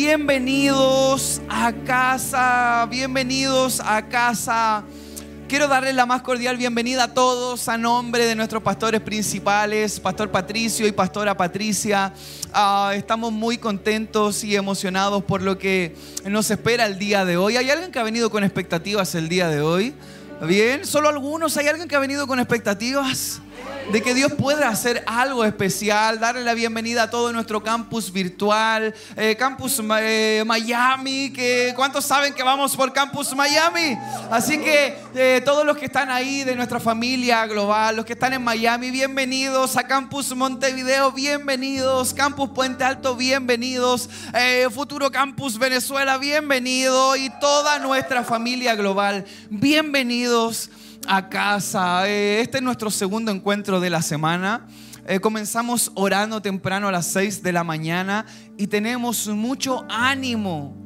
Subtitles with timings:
[0.00, 4.84] bienvenidos a casa, bienvenidos a casa.
[5.48, 10.30] Quiero darles la más cordial bienvenida a todos a nombre de nuestros pastores principales, Pastor
[10.30, 12.12] Patricio y Pastora Patricia.
[12.52, 17.56] Ah, estamos muy contentos y emocionados por lo que nos espera el día de hoy.
[17.56, 19.94] ¿Hay alguien que ha venido con expectativas el día de hoy?
[20.46, 21.56] Bien, solo algunos.
[21.56, 23.40] ¿Hay alguien que ha venido con expectativas?
[23.90, 28.94] De que Dios pueda hacer algo especial, darle la bienvenida a todo nuestro campus virtual,
[29.16, 33.96] eh, campus eh, Miami, que ¿cuántos saben que vamos por campus Miami?
[34.30, 38.34] Así que eh, todos los que están ahí de nuestra familia global, los que están
[38.34, 44.10] en Miami, bienvenidos a campus Montevideo, bienvenidos, campus Puente Alto, bienvenidos,
[44.70, 47.16] futuro campus Venezuela, bienvenido.
[47.16, 50.70] Y toda nuestra familia global, bienvenidos
[51.08, 52.08] a casa.
[52.08, 54.66] Eh, este es nuestro segundo encuentro de la semana.
[55.06, 58.26] Eh, comenzamos orando temprano a las 6 de la mañana
[58.58, 60.76] y tenemos mucho ánimo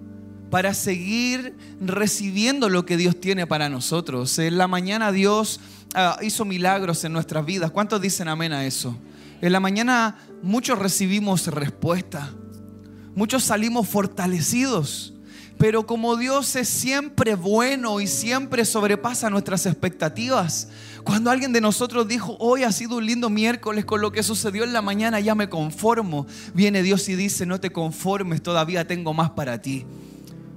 [0.48, 4.38] para seguir recibiendo lo que Dios tiene para nosotros.
[4.38, 5.60] En la mañana Dios
[5.94, 7.72] ah, hizo milagros en nuestras vidas.
[7.72, 8.96] ¿Cuántos dicen amén a eso?
[9.40, 12.30] En la mañana muchos recibimos respuesta.
[13.16, 15.11] Muchos salimos fortalecidos.
[15.62, 20.66] Pero como Dios es siempre bueno y siempre sobrepasa nuestras expectativas,
[21.04, 24.64] cuando alguien de nosotros dijo, hoy ha sido un lindo miércoles con lo que sucedió
[24.64, 29.14] en la mañana, ya me conformo, viene Dios y dice, no te conformes, todavía tengo
[29.14, 29.86] más para ti.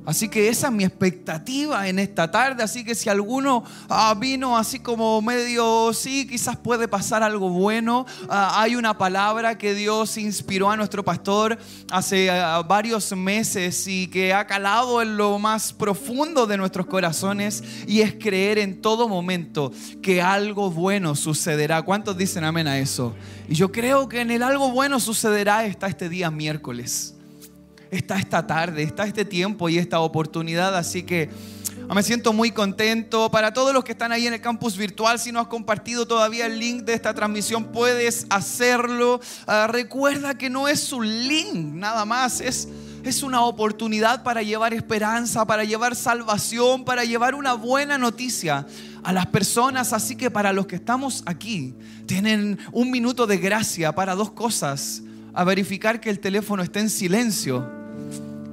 [0.05, 2.63] Así que esa es mi expectativa en esta tarde.
[2.63, 8.05] Así que si alguno ah, vino así como medio, sí, quizás puede pasar algo bueno.
[8.29, 11.57] Ah, hay una palabra que Dios inspiró a nuestro pastor
[11.91, 17.63] hace ah, varios meses y que ha calado en lo más profundo de nuestros corazones
[17.87, 21.81] y es creer en todo momento que algo bueno sucederá.
[21.81, 23.15] ¿Cuántos dicen amén a eso?
[23.47, 27.14] Y yo creo que en el algo bueno sucederá está este día miércoles
[27.95, 30.75] está esta tarde, está este tiempo y esta oportunidad.
[30.75, 31.29] Así que
[31.93, 33.29] me siento muy contento.
[33.29, 36.47] Para todos los que están ahí en el campus virtual, si no has compartido todavía
[36.47, 39.21] el link de esta transmisión, puedes hacerlo.
[39.47, 42.67] Ah, recuerda que no es un link nada más, es,
[43.03, 48.65] es una oportunidad para llevar esperanza, para llevar salvación, para llevar una buena noticia
[49.03, 49.93] a las personas.
[49.93, 51.75] Así que para los que estamos aquí,
[52.07, 55.01] tienen un minuto de gracia para dos cosas.
[55.37, 57.84] A verificar que el teléfono esté en silencio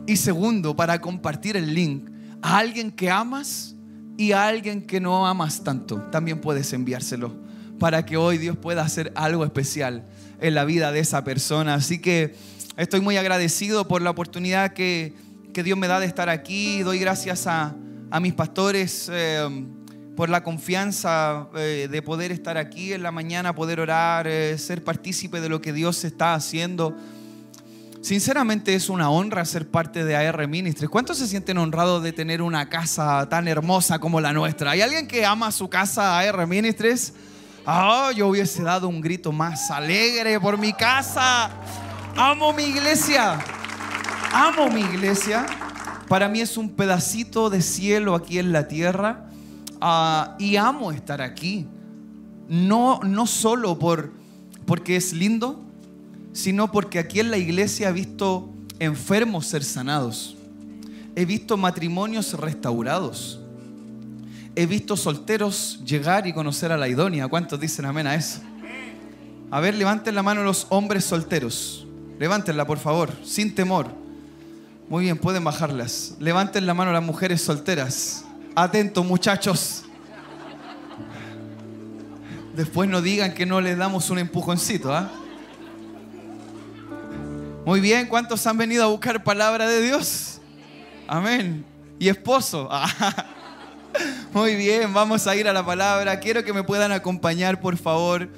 [0.06, 2.10] y segundo, para compartir el link
[2.42, 3.76] a alguien que amas
[4.16, 6.00] y a alguien que no amas tanto.
[6.10, 7.34] También puedes enviárselo
[7.78, 10.04] para que hoy Dios pueda hacer algo especial
[10.40, 11.74] en la vida de esa persona.
[11.74, 12.34] Así que
[12.76, 15.14] estoy muy agradecido por la oportunidad que,
[15.52, 16.82] Dios me da de estar aquí.
[16.82, 17.74] Doy gracias a,
[18.20, 19.66] mis pastores eh,
[20.16, 24.84] por la confianza eh, de poder estar aquí en la mañana, poder orar, eh, ser
[24.84, 26.96] partícipe de lo que Dios está haciendo.
[28.02, 30.90] Sinceramente es una honra ser parte de AR Ministries.
[30.90, 34.72] ¿Cuántos se sienten honrados de tener una casa tan hermosa como la nuestra?
[34.72, 37.14] ¿Hay alguien que ama su casa AR Ministries?
[37.64, 41.48] Oh, yo hubiese dado un grito más alegre por mi casa.
[42.16, 43.38] Amo mi iglesia.
[44.32, 45.46] Amo mi iglesia.
[46.08, 49.26] Para mí es un pedacito de cielo aquí en la tierra.
[49.80, 51.68] Ah, y amo estar aquí.
[52.48, 54.12] No, no solo por,
[54.66, 55.64] porque es lindo,
[56.32, 60.36] sino porque aquí en la iglesia he visto enfermos ser sanados.
[61.14, 63.38] He visto matrimonios restaurados.
[64.54, 67.28] He visto solteros llegar y conocer a la idónea.
[67.28, 68.40] ¿Cuántos dicen amén a eso?
[69.50, 71.86] A ver, levanten la mano los hombres solteros.
[72.18, 73.88] Levántenla, por favor, sin temor.
[74.88, 76.16] Muy bien, pueden bajarlas.
[76.18, 78.24] Levanten la mano las mujeres solteras.
[78.54, 79.84] Atentos, muchachos.
[82.56, 85.10] Después no digan que no les damos un empujoncito, ¿ah?
[87.64, 90.40] Muy bien, ¿cuántos han venido a buscar palabra de Dios?
[91.06, 91.64] Amén.
[91.96, 92.68] Y esposo.
[94.32, 96.18] Muy bien, vamos a ir a la palabra.
[96.18, 98.28] Quiero que me puedan acompañar, por favor,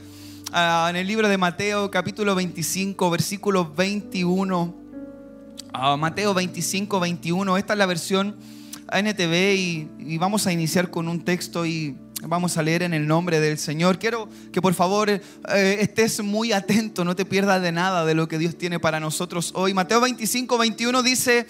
[0.54, 4.74] en el libro de Mateo, capítulo 25, versículo 21.
[5.96, 7.56] Mateo 25, 21.
[7.56, 8.36] Esta es la versión
[8.92, 13.06] NTV y, y vamos a iniciar con un texto y Vamos a leer en el
[13.06, 13.98] nombre del Señor.
[13.98, 15.20] Quiero que por favor eh,
[15.80, 19.52] estés muy atento, no te pierdas de nada de lo que Dios tiene para nosotros
[19.54, 19.74] hoy.
[19.74, 21.46] Mateo 25, 21 dice,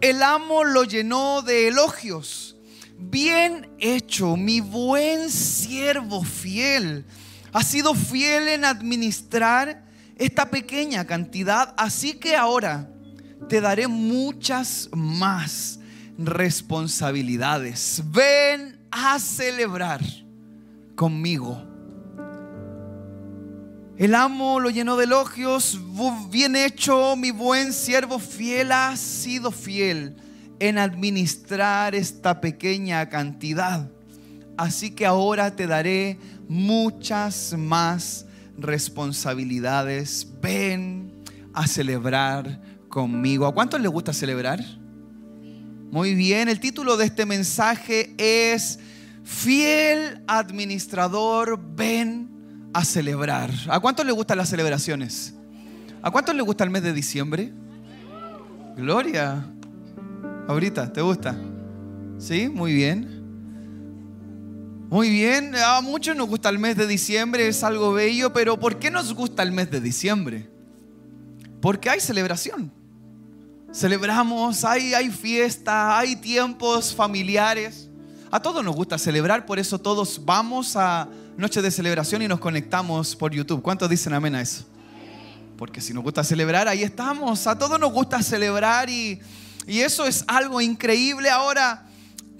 [0.00, 2.56] el amo lo llenó de elogios.
[2.98, 7.04] Bien hecho, mi buen siervo fiel.
[7.52, 9.84] Ha sido fiel en administrar
[10.16, 12.90] esta pequeña cantidad, así que ahora
[13.48, 15.80] te daré muchas más
[16.18, 18.02] responsabilidades.
[18.06, 20.00] Ven a celebrar
[20.94, 21.62] conmigo.
[23.96, 25.78] El amo lo llenó de elogios,
[26.30, 30.16] bien hecho, mi buen siervo fiel, ha sido fiel
[30.58, 33.90] en administrar esta pequeña cantidad.
[34.56, 38.26] Así que ahora te daré muchas más
[38.58, 40.26] responsabilidades.
[40.40, 41.12] Ven
[41.52, 43.46] a celebrar conmigo.
[43.46, 44.60] ¿A cuántos les gusta celebrar?
[45.90, 48.78] Muy bien, el título de este mensaje es
[49.24, 52.30] Fiel administrador, ven
[52.72, 53.50] a celebrar.
[53.68, 55.34] ¿A cuántos les gustan las celebraciones?
[56.00, 57.52] ¿A cuántos les gusta el mes de diciembre?
[58.76, 59.44] Gloria.
[60.46, 61.36] Ahorita, ¿te gusta?
[62.18, 62.48] ¿Sí?
[62.48, 63.20] Muy bien.
[64.90, 68.78] Muy bien, a muchos nos gusta el mes de diciembre, es algo bello, pero ¿por
[68.78, 70.48] qué nos gusta el mes de diciembre?
[71.60, 72.79] Porque hay celebración.
[73.72, 77.88] Celebramos, hay, hay fiesta, hay tiempos familiares.
[78.30, 82.40] A todos nos gusta celebrar, por eso todos vamos a noche de celebración y nos
[82.40, 83.62] conectamos por YouTube.
[83.62, 84.64] ¿Cuántos dicen amén a eso?
[85.56, 87.46] Porque si nos gusta celebrar, ahí estamos.
[87.46, 89.20] A todos nos gusta celebrar y,
[89.66, 91.30] y eso es algo increíble.
[91.30, 91.86] Ahora,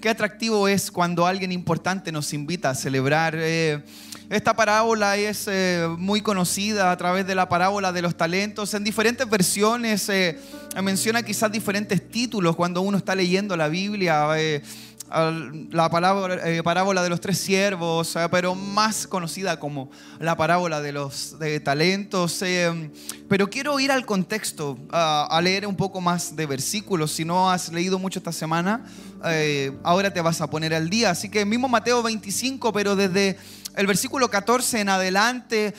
[0.01, 3.35] Qué atractivo es cuando alguien importante nos invita a celebrar.
[3.37, 3.83] Eh,
[4.31, 8.73] esta parábola es eh, muy conocida a través de la parábola de los talentos.
[8.73, 10.39] En diferentes versiones eh,
[10.81, 14.37] menciona quizás diferentes títulos cuando uno está leyendo la Biblia
[15.71, 20.93] la eh, parábola de los tres siervos, eh, pero más conocida como la parábola de
[20.93, 22.41] los talentos.
[22.41, 22.89] Eh,
[23.27, 27.11] pero quiero ir al contexto, a leer un poco más de versículos.
[27.11, 28.85] Si no has leído mucho esta semana,
[29.83, 31.11] ahora te vas a poner al día.
[31.11, 33.37] Así que mismo Mateo 25, pero desde
[33.75, 35.73] el versículo 14 en adelante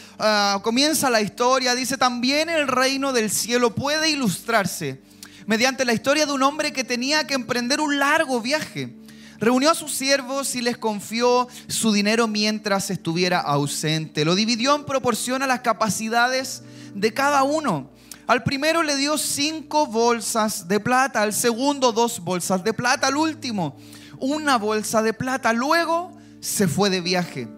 [0.62, 1.75] comienza la historia.
[1.75, 5.00] Dice, también el reino del cielo puede ilustrarse
[5.47, 8.94] mediante la historia de un hombre que tenía que emprender un largo viaje
[9.43, 14.25] Reunió a sus siervos y les confió su dinero mientras estuviera ausente.
[14.25, 16.62] Lo dividió en proporción a las capacidades
[16.94, 17.91] de cada uno.
[18.29, 23.17] Al primero le dio cinco bolsas de plata, al segundo dos bolsas de plata, al
[23.17, 23.77] último
[24.21, 25.53] una bolsa de plata.
[25.53, 27.49] Luego se fue de viaje.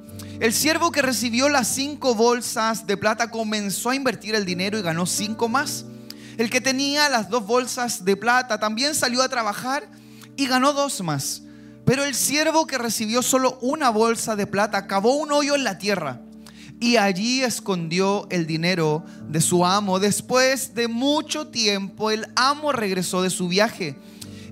[0.41, 4.83] El siervo que recibió las cinco bolsas de plata comenzó a invertir el dinero y
[4.83, 5.85] ganó cinco más.
[6.37, 9.89] El que tenía las dos bolsas de plata también salió a trabajar
[10.37, 11.43] y ganó dos más.
[11.85, 15.79] Pero el siervo que recibió solo una bolsa de plata cavó un hoyo en la
[15.79, 16.21] tierra
[16.81, 20.01] y allí escondió el dinero de su amo.
[20.01, 23.97] Después de mucho tiempo, el amo regresó de su viaje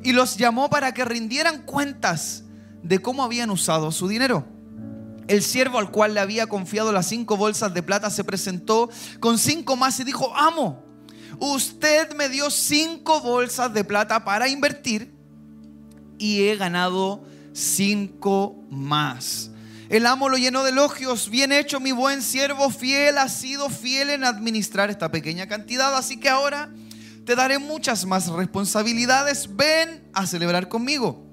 [0.04, 2.44] y los llamó para que rindieran cuentas
[2.84, 4.51] de cómo habían usado su dinero.
[5.28, 8.90] El siervo al cual le había confiado las cinco bolsas de plata se presentó
[9.20, 10.84] con cinco más y dijo, amo,
[11.38, 15.12] usted me dio cinco bolsas de plata para invertir
[16.18, 19.50] y he ganado cinco más.
[19.88, 21.28] El amo lo llenó de elogios.
[21.28, 23.18] Bien hecho, mi buen siervo fiel.
[23.18, 25.94] Ha sido fiel en administrar esta pequeña cantidad.
[25.94, 26.72] Así que ahora
[27.26, 29.54] te daré muchas más responsabilidades.
[29.54, 31.26] Ven a celebrar conmigo.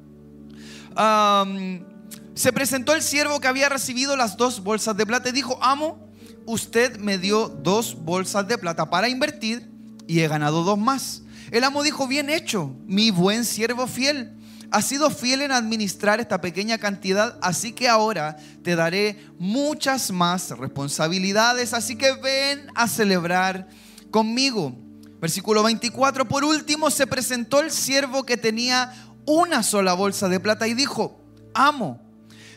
[2.40, 6.08] Se presentó el siervo que había recibido las dos bolsas de plata y dijo, amo,
[6.46, 9.70] usted me dio dos bolsas de plata para invertir
[10.08, 11.24] y he ganado dos más.
[11.52, 14.38] El amo dijo, bien hecho, mi buen siervo fiel
[14.72, 20.52] Has sido fiel en administrar esta pequeña cantidad, así que ahora te daré muchas más
[20.52, 23.68] responsabilidades, así que ven a celebrar
[24.12, 24.78] conmigo.
[25.20, 28.94] Versículo 24, por último se presentó el siervo que tenía
[29.26, 31.20] una sola bolsa de plata y dijo,
[31.54, 32.09] amo,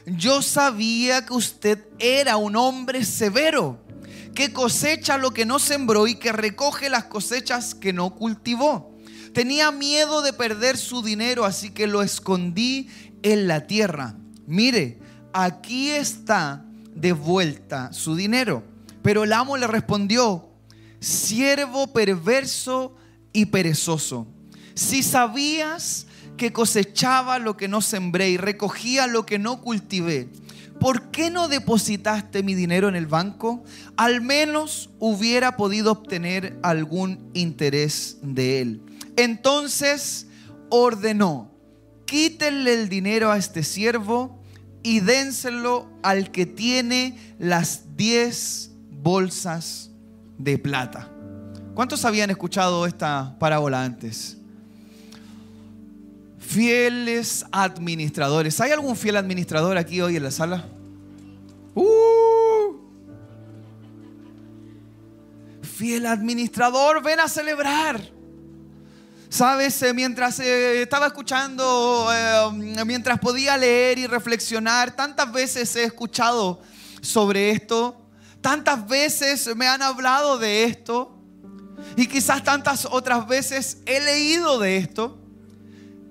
[0.07, 3.79] yo sabía que usted era un hombre severo,
[4.35, 8.97] que cosecha lo que no sembró y que recoge las cosechas que no cultivó.
[9.33, 12.89] Tenía miedo de perder su dinero, así que lo escondí
[13.23, 14.17] en la tierra.
[14.47, 14.99] Mire,
[15.33, 18.63] aquí está de vuelta su dinero.
[19.03, 20.49] Pero el amo le respondió,
[21.01, 22.95] siervo perverso
[23.33, 24.27] y perezoso,
[24.75, 30.29] si sabías que cosechaba lo que no sembré y recogía lo que no cultivé,
[30.81, 33.63] ¿por qué no depositaste mi dinero en el banco?
[33.97, 38.83] Al menos hubiera podido obtener algún interés de él.
[39.17, 40.27] Entonces
[40.71, 41.51] ordenó,
[42.07, 44.43] quítenle el dinero a este siervo
[44.83, 49.91] y dénselo al que tiene las diez bolsas
[50.39, 51.11] de plata.
[51.75, 54.42] ¿Cuántos habían escuchado esta parábola antes?
[56.53, 58.61] Fieles administradores.
[58.61, 60.65] ¿Hay algún fiel administrador aquí hoy en la sala?
[61.75, 62.77] Uh.
[65.63, 68.01] Fiel administrador, ven a celebrar.
[69.29, 75.85] Sabes, eh, mientras eh, estaba escuchando, eh, mientras podía leer y reflexionar, tantas veces he
[75.85, 76.61] escuchado
[77.01, 78.03] sobre esto,
[78.43, 81.17] Tantas veces me han hablado de esto
[81.97, 85.22] y quizás tantas otras veces he leído de esto,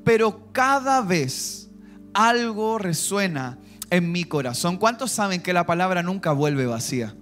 [0.03, 1.70] pero cada vez
[2.13, 3.58] algo resuena
[3.89, 4.77] en mi corazón.
[4.77, 7.15] ¿Cuántos saben que la palabra nunca vuelve vacía?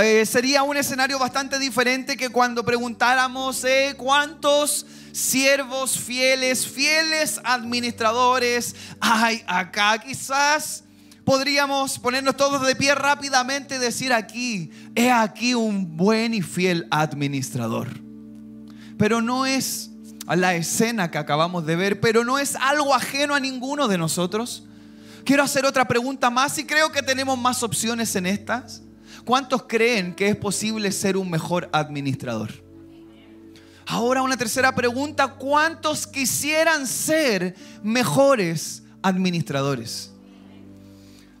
[0.00, 8.74] Eh, sería un escenario bastante diferente que cuando preguntáramos eh, cuántos siervos fieles, fieles administradores
[9.00, 9.98] hay acá.
[9.98, 10.84] Quizás
[11.24, 16.86] podríamos ponernos todos de pie rápidamente y decir aquí, he aquí un buen y fiel
[16.90, 17.88] administrador.
[18.96, 19.91] Pero no es
[20.26, 24.64] la escena que acabamos de ver, pero no es algo ajeno a ninguno de nosotros.
[25.24, 28.82] Quiero hacer otra pregunta más y creo que tenemos más opciones en estas.
[29.24, 32.50] ¿Cuántos creen que es posible ser un mejor administrador?
[33.86, 40.12] Ahora una tercera pregunta, ¿cuántos quisieran ser mejores administradores?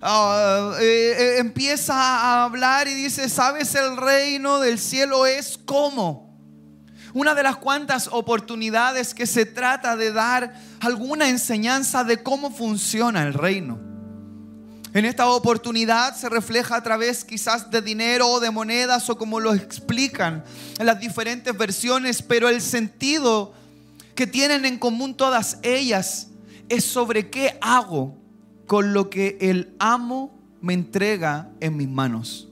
[0.00, 6.31] Ah, eh, eh, empieza a hablar y dice, ¿sabes el reino del cielo es como?
[7.14, 13.22] Una de las cuantas oportunidades que se trata de dar alguna enseñanza de cómo funciona
[13.22, 13.78] el reino.
[14.94, 19.40] En esta oportunidad se refleja a través quizás de dinero o de monedas o como
[19.40, 20.44] lo explican
[20.78, 23.54] en las diferentes versiones, pero el sentido
[24.14, 26.28] que tienen en común todas ellas
[26.68, 28.16] es sobre qué hago
[28.66, 32.48] con lo que el amo me entrega en mis manos.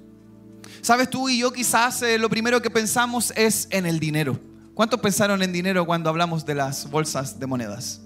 [0.80, 4.49] Sabes, tú y yo quizás eh, lo primero que pensamos es en el dinero.
[4.80, 8.00] ¿Cuántos pensaron en dinero cuando hablamos de las bolsas de monedas?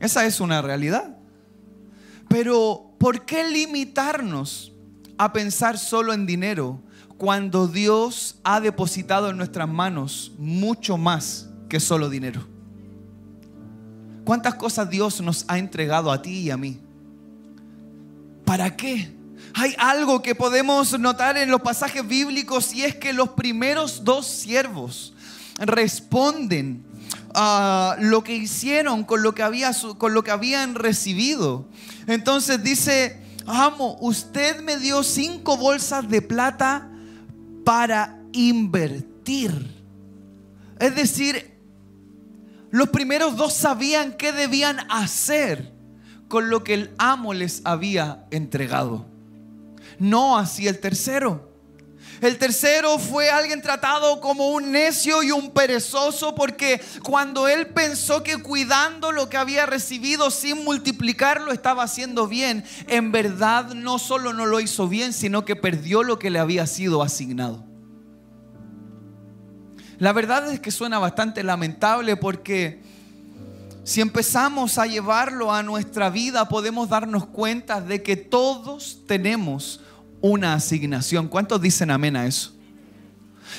[0.00, 1.14] Esa es una realidad.
[2.26, 4.72] Pero ¿por qué limitarnos
[5.18, 6.80] a pensar solo en dinero
[7.18, 12.46] cuando Dios ha depositado en nuestras manos mucho más que solo dinero?
[14.24, 16.80] ¿Cuántas cosas Dios nos ha entregado a ti y a mí?
[18.46, 19.14] ¿Para qué?
[19.52, 24.26] Hay algo que podemos notar en los pasajes bíblicos y es que los primeros dos
[24.26, 25.14] siervos
[25.58, 26.84] responden
[27.34, 31.66] a lo que hicieron con lo que, había, con lo que habían recibido.
[32.06, 36.90] Entonces dice, amo, usted me dio cinco bolsas de plata
[37.64, 39.82] para invertir.
[40.78, 41.54] Es decir,
[42.70, 45.72] los primeros dos sabían qué debían hacer
[46.28, 49.06] con lo que el amo les había entregado.
[49.98, 51.53] No así el tercero.
[52.20, 58.22] El tercero fue alguien tratado como un necio y un perezoso porque cuando él pensó
[58.22, 64.32] que cuidando lo que había recibido sin multiplicarlo estaba haciendo bien, en verdad no solo
[64.32, 67.64] no lo hizo bien, sino que perdió lo que le había sido asignado.
[69.98, 72.82] La verdad es que suena bastante lamentable porque
[73.84, 79.80] si empezamos a llevarlo a nuestra vida podemos darnos cuenta de que todos tenemos
[80.24, 81.28] una asignación.
[81.28, 82.54] ¿Cuántos dicen amén a eso?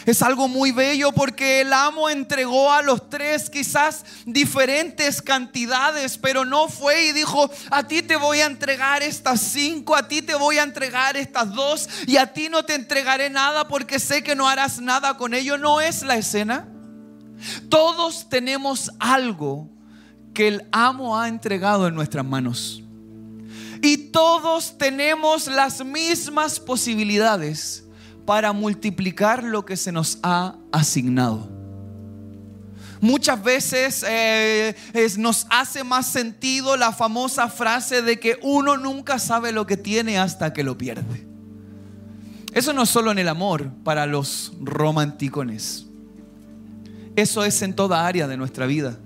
[0.07, 6.43] Es algo muy bello porque el amo entregó a los tres quizás diferentes cantidades, pero
[6.43, 10.33] no fue y dijo, a ti te voy a entregar estas cinco, a ti te
[10.33, 14.35] voy a entregar estas dos y a ti no te entregaré nada porque sé que
[14.35, 15.59] no harás nada con ello.
[15.59, 16.67] No es la escena.
[17.69, 19.69] Todos tenemos algo
[20.33, 22.84] que el amo ha entregado en nuestras manos.
[23.85, 27.85] Y todos tenemos las mismas posibilidades
[28.25, 31.47] para multiplicar lo que se nos ha asignado.
[32.99, 34.75] Muchas veces eh,
[35.19, 40.17] nos hace más sentido la famosa frase de que uno nunca sabe lo que tiene
[40.17, 41.27] hasta que lo pierde.
[42.53, 45.85] Eso no es solo en el amor para los romanticones.
[47.15, 48.97] Eso es en toda área de nuestra vida.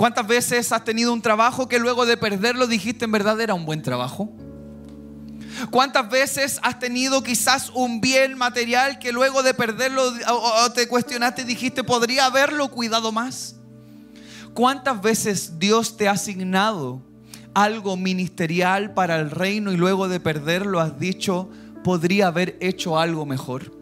[0.00, 3.66] ¿Cuántas veces has tenido un trabajo que luego de perderlo dijiste en verdad era un
[3.66, 4.32] buen trabajo?
[5.70, 11.42] ¿Cuántas veces has tenido quizás un bien material que luego de perderlo o te cuestionaste
[11.42, 13.56] y dijiste podría haberlo cuidado más?
[14.54, 17.02] ¿Cuántas veces Dios te ha asignado
[17.52, 21.50] algo ministerial para el reino y luego de perderlo has dicho
[21.84, 23.79] podría haber hecho algo mejor?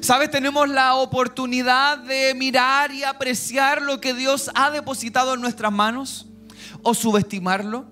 [0.00, 0.30] ¿Sabes?
[0.30, 6.26] Tenemos la oportunidad de mirar y apreciar lo que Dios ha depositado en nuestras manos
[6.82, 7.86] o subestimarlo.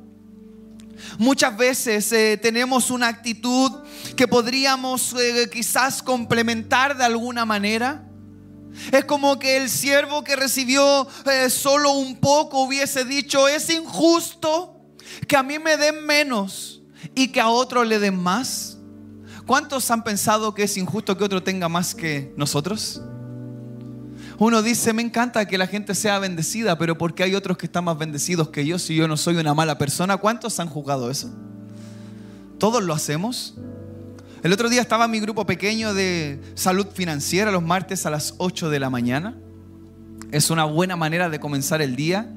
[1.18, 3.72] Muchas veces eh, tenemos una actitud
[4.16, 8.06] que podríamos eh, quizás complementar de alguna manera.
[8.92, 14.80] Es como que el siervo que recibió eh, solo un poco hubiese dicho, es injusto
[15.26, 16.82] que a mí me den menos
[17.14, 18.69] y que a otro le den más.
[19.46, 23.00] ¿Cuántos han pensado que es injusto que otro tenga más que nosotros?
[24.38, 27.84] Uno dice, me encanta que la gente sea bendecida, pero porque hay otros que están
[27.84, 30.16] más bendecidos que yo si yo no soy una mala persona?
[30.16, 31.30] ¿Cuántos han juzgado eso?
[32.58, 33.54] ¿Todos lo hacemos?
[34.42, 38.70] El otro día estaba mi grupo pequeño de salud financiera los martes a las 8
[38.70, 39.36] de la mañana.
[40.30, 42.32] Es una buena manera de comenzar el día.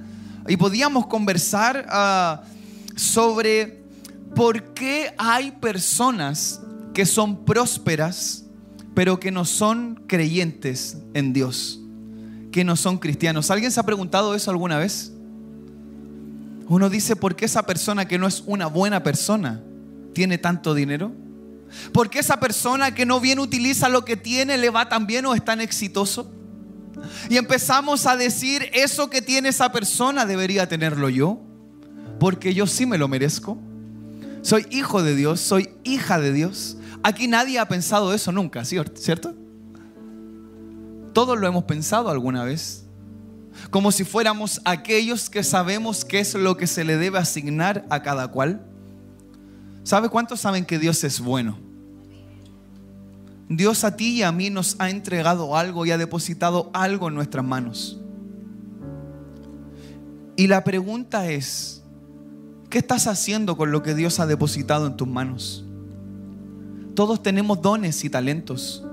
[0.48, 3.82] Y podíamos conversar uh, sobre
[4.36, 6.60] por qué hay personas
[6.94, 8.46] que son prósperas,
[8.94, 11.80] pero que no son creyentes en Dios,
[12.52, 13.50] que no son cristianos.
[13.52, 15.12] ¿Alguien se ha preguntado eso alguna vez?
[16.68, 19.62] Uno dice, ¿por qué esa persona que no es una buena persona
[20.14, 21.12] tiene tanto dinero?
[21.92, 25.26] ¿Por qué esa persona que no bien utiliza lo que tiene le va tan bien
[25.26, 26.32] o es tan exitoso?
[27.30, 31.42] Y empezamos a decir, eso que tiene esa persona debería tenerlo yo,
[32.20, 33.58] porque yo sí me lo merezco.
[34.42, 36.78] Soy hijo de Dios, soy hija de Dios.
[37.04, 39.36] Aquí nadie ha pensado eso nunca, ¿cierto?
[41.14, 42.86] Todos lo hemos pensado alguna vez.
[43.70, 48.02] Como si fuéramos aquellos que sabemos qué es lo que se le debe asignar a
[48.02, 48.66] cada cual.
[49.84, 51.60] ¿Sabe cuántos saben que Dios es bueno?
[53.50, 57.16] Dios a ti y a mí nos ha entregado algo y ha depositado algo en
[57.16, 58.00] nuestras manos.
[60.36, 61.84] Y la pregunta es,
[62.70, 65.66] ¿qué estás haciendo con lo que Dios ha depositado en tus manos?
[66.96, 68.84] Todos tenemos dones y talentos.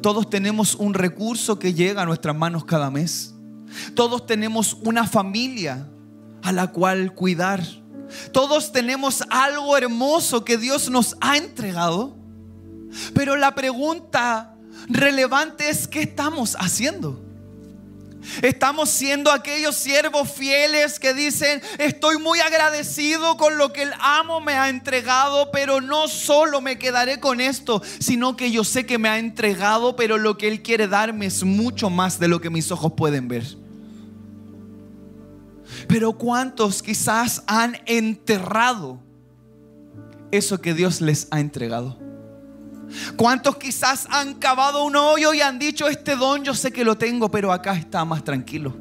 [0.00, 3.34] Todos tenemos un recurso que llega a nuestras manos cada mes.
[3.94, 5.88] Todos tenemos una familia
[6.42, 7.62] a la cual cuidar.
[8.32, 12.16] Todos tenemos algo hermoso que Dios nos ha entregado.
[13.14, 14.56] Pero la pregunta
[14.88, 17.27] relevante es, ¿qué estamos haciendo?
[18.42, 24.40] Estamos siendo aquellos siervos fieles que dicen, estoy muy agradecido con lo que el amo
[24.40, 28.98] me ha entregado, pero no solo me quedaré con esto, sino que yo sé que
[28.98, 32.50] me ha entregado, pero lo que él quiere darme es mucho más de lo que
[32.50, 33.44] mis ojos pueden ver.
[35.86, 39.00] Pero ¿cuántos quizás han enterrado
[40.30, 42.07] eso que Dios les ha entregado?
[43.16, 46.96] ¿Cuántos quizás han cavado un hoyo y han dicho, este don yo sé que lo
[46.96, 48.76] tengo, pero acá está más tranquilo?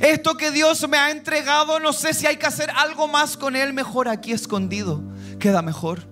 [0.00, 3.56] Esto que Dios me ha entregado, no sé si hay que hacer algo más con
[3.56, 5.02] él, mejor aquí escondido,
[5.38, 6.06] queda mejor.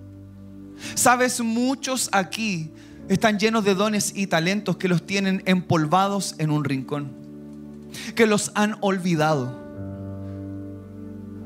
[0.95, 2.73] Sabes, muchos aquí
[3.09, 7.13] están llenos de dones y talentos que los tienen empolvados en un rincón,
[8.15, 9.68] que los han olvidado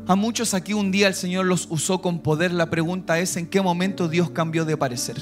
[0.07, 2.53] a muchos aquí un día el Señor los usó con poder.
[2.53, 5.17] La pregunta es, ¿en qué momento Dios cambió de parecer?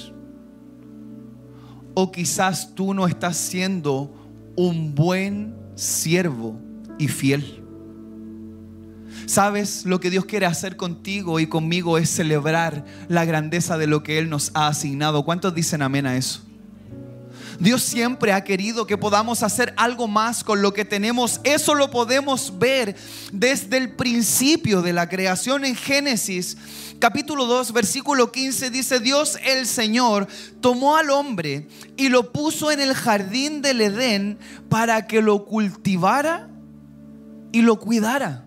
[1.94, 4.14] O quizás tú no estás siendo
[4.56, 6.58] un buen siervo
[6.98, 7.62] y fiel.
[9.26, 9.84] ¿Sabes?
[9.86, 14.18] Lo que Dios quiere hacer contigo y conmigo es celebrar la grandeza de lo que
[14.18, 15.24] Él nos ha asignado.
[15.24, 16.49] ¿Cuántos dicen amén a eso?
[17.60, 21.40] Dios siempre ha querido que podamos hacer algo más con lo que tenemos.
[21.44, 22.96] Eso lo podemos ver
[23.32, 26.56] desde el principio de la creación en Génesis
[26.98, 30.28] capítulo 2 versículo 15 dice Dios el Señor
[30.60, 36.50] tomó al hombre y lo puso en el jardín del Edén para que lo cultivara
[37.52, 38.44] y lo cuidara.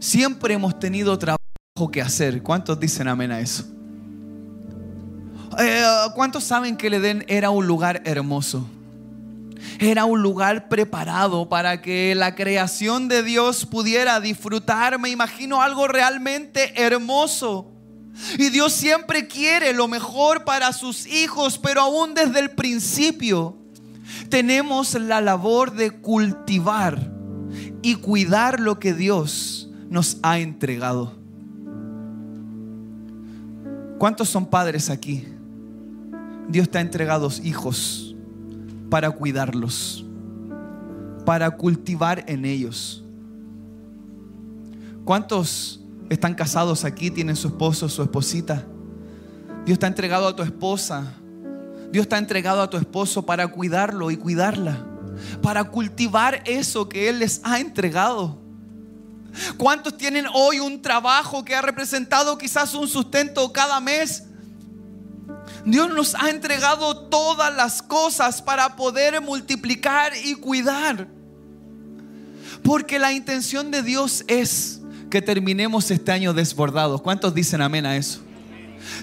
[0.00, 2.42] Siempre hemos tenido trabajo que hacer.
[2.42, 3.77] ¿Cuántos dicen amén a eso?
[5.58, 5.82] Eh,
[6.14, 8.68] ¿Cuántos saben que el Edén era un lugar hermoso?
[9.80, 14.98] Era un lugar preparado para que la creación de Dios pudiera disfrutar.
[15.00, 17.72] Me imagino algo realmente hermoso.
[18.38, 23.56] Y Dios siempre quiere lo mejor para sus hijos, pero aún desde el principio
[24.28, 27.12] tenemos la labor de cultivar
[27.82, 31.14] y cuidar lo que Dios nos ha entregado.
[33.98, 35.26] ¿Cuántos son padres aquí?
[36.48, 38.16] Dios te ha entregado hijos
[38.88, 40.04] para cuidarlos,
[41.26, 43.04] para cultivar en ellos.
[45.04, 48.64] ¿Cuántos están casados aquí, tienen su esposo, su esposita?
[49.66, 51.14] Dios te ha entregado a tu esposa.
[51.92, 54.86] Dios te ha entregado a tu esposo para cuidarlo y cuidarla.
[55.42, 58.38] Para cultivar eso que Él les ha entregado.
[59.58, 64.27] ¿Cuántos tienen hoy un trabajo que ha representado quizás un sustento cada mes?
[65.64, 71.08] Dios nos ha entregado todas las cosas para poder multiplicar y cuidar.
[72.62, 77.00] Porque la intención de Dios es que terminemos este año desbordados.
[77.02, 78.20] ¿Cuántos dicen amén a eso?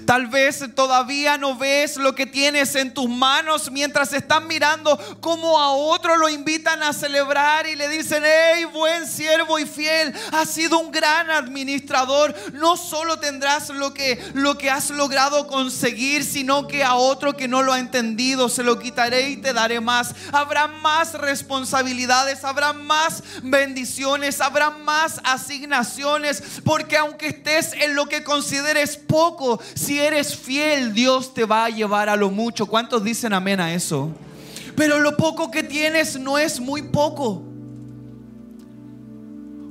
[0.04, 5.60] Tal vez todavía no ves lo que tienes en tus manos mientras están mirando cómo
[5.60, 10.50] a otro lo invitan a celebrar y le dicen, hey, buen siervo y fiel, has
[10.50, 12.34] sido un gran administrador.
[12.52, 17.48] No solo tendrás lo que, lo que has logrado conseguir, sino que a otro que
[17.48, 20.14] no lo ha entendido se lo quitaré y te daré más.
[20.32, 28.24] Habrá más responsabilidades, habrá más bendiciones, habrá más asignaciones, porque aunque estés en lo que
[28.24, 32.66] consideres poco, Si eres fiel, Dios te va a llevar a lo mucho.
[32.66, 34.10] ¿Cuántos dicen amén a eso?
[34.76, 37.42] Pero lo poco que tienes no es muy poco.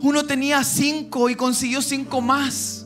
[0.02, 2.86] Uno tenía cinco y consiguió cinco más.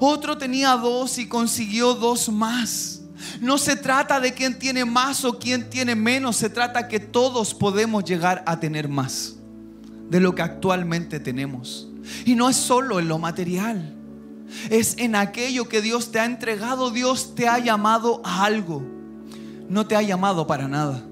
[0.00, 3.02] Otro tenía dos y consiguió dos más.
[3.40, 7.54] No se trata de quién tiene más o quién tiene menos, se trata que todos
[7.54, 9.36] podemos llegar a tener más
[10.10, 11.88] de lo que actualmente tenemos.
[12.24, 13.94] Y no es solo en lo material,
[14.70, 18.82] es en aquello que Dios te ha entregado, Dios te ha llamado a algo,
[19.68, 21.02] no te ha llamado para nada.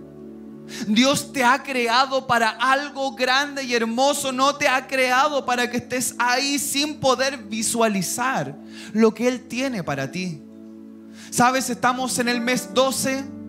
[0.87, 5.79] Dios te ha creado para algo grande y hermoso, no te ha creado para que
[5.79, 8.57] estés ahí sin poder visualizar
[8.92, 10.40] lo que Él tiene para ti.
[11.31, 13.41] Sabes, estamos en el mes 12.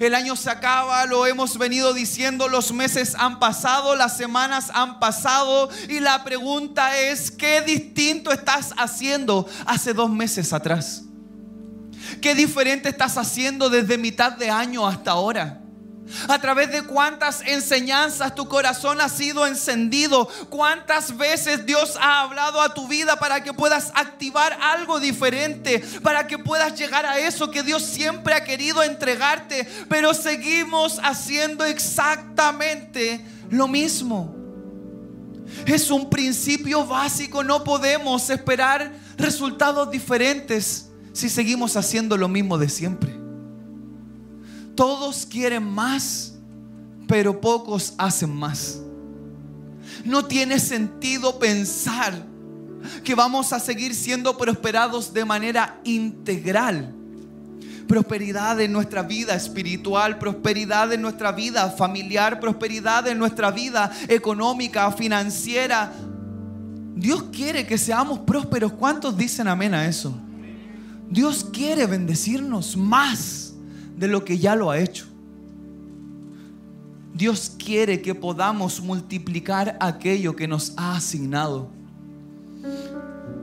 [0.00, 4.98] El año se acaba, lo hemos venido diciendo, los meses han pasado, las semanas han
[4.98, 11.02] pasado y la pregunta es, ¿qué distinto estás haciendo hace dos meses atrás?
[12.22, 15.59] ¿Qué diferente estás haciendo desde mitad de año hasta ahora?
[16.28, 20.28] A través de cuántas enseñanzas tu corazón ha sido encendido.
[20.48, 25.82] Cuántas veces Dios ha hablado a tu vida para que puedas activar algo diferente.
[26.02, 29.68] Para que puedas llegar a eso que Dios siempre ha querido entregarte.
[29.88, 34.34] Pero seguimos haciendo exactamente lo mismo.
[35.66, 37.42] Es un principio básico.
[37.42, 43.19] No podemos esperar resultados diferentes si seguimos haciendo lo mismo de siempre.
[44.80, 46.32] Todos quieren más,
[47.06, 48.80] pero pocos hacen más.
[50.06, 52.14] No tiene sentido pensar
[53.04, 56.94] que vamos a seguir siendo prosperados de manera integral.
[57.86, 64.90] Prosperidad en nuestra vida espiritual, prosperidad en nuestra vida familiar, prosperidad en nuestra vida económica,
[64.92, 65.92] financiera.
[66.94, 68.72] Dios quiere que seamos prósperos.
[68.72, 70.18] ¿Cuántos dicen amén a eso?
[71.10, 73.49] Dios quiere bendecirnos más
[73.96, 75.06] de lo que ya lo ha hecho.
[77.14, 81.68] Dios quiere que podamos multiplicar aquello que nos ha asignado.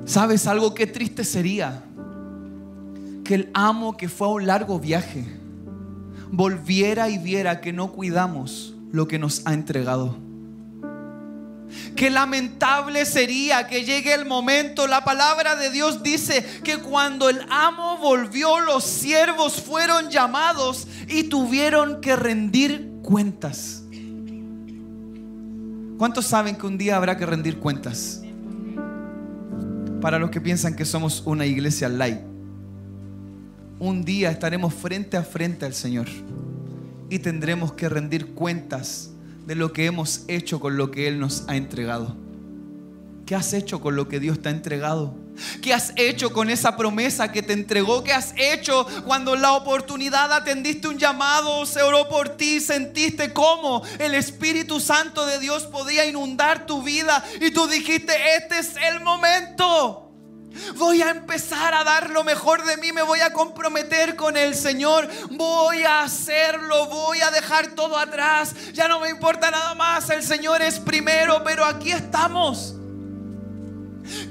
[0.05, 1.83] ¿Sabes algo que triste sería?
[3.23, 5.25] Que el amo que fue a un largo viaje
[6.31, 10.26] volviera y viera que no cuidamos lo que nos ha entregado.
[11.95, 14.87] Qué lamentable sería que llegue el momento.
[14.87, 21.23] La palabra de Dios dice que cuando el amo volvió, los siervos fueron llamados y
[21.23, 23.83] tuvieron que rendir cuentas.
[25.97, 28.21] ¿Cuántos saben que un día habrá que rendir cuentas?
[29.99, 32.19] Para los que piensan que somos una iglesia light.
[33.79, 36.07] Un día estaremos frente a frente al Señor
[37.09, 39.11] y tendremos que rendir cuentas
[39.47, 42.17] de lo que hemos hecho con lo que Él nos ha entregado.
[43.25, 45.15] ¿Qué has hecho con lo que Dios te ha entregado?
[45.61, 48.03] ¿Qué has hecho con esa promesa que te entregó?
[48.03, 53.83] ¿Qué has hecho cuando la oportunidad atendiste un llamado, se oró por ti, sentiste cómo
[53.99, 59.01] el Espíritu Santo de Dios podía inundar tu vida y tú dijiste, este es el
[59.01, 60.06] momento?
[60.75, 64.55] Voy a empezar a dar lo mejor de mí, me voy a comprometer con el
[64.55, 70.09] Señor, voy a hacerlo, voy a dejar todo atrás, ya no me importa nada más,
[70.09, 72.75] el Señor es primero, pero aquí estamos.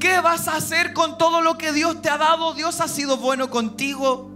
[0.01, 2.55] ¿Qué vas a hacer con todo lo que Dios te ha dado?
[2.55, 4.31] Dios ha sido bueno contigo.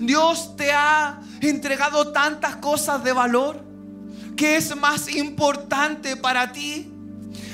[0.00, 3.64] Dios te ha entregado tantas cosas de valor.
[4.36, 6.92] ¿Qué es más importante para ti?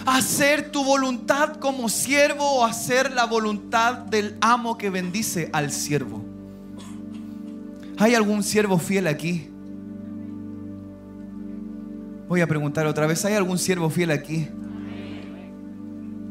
[0.07, 6.25] Hacer tu voluntad como siervo o hacer la voluntad del amo que bendice al siervo.
[7.97, 9.49] ¿Hay algún siervo fiel aquí?
[12.29, 14.49] Voy a preguntar otra vez, ¿hay algún siervo fiel aquí?